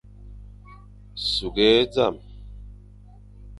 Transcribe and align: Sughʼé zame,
Sughʼé 1.29 1.69
zame, 1.93 2.23